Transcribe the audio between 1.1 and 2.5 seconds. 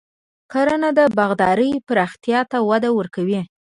باغدارۍ پراختیا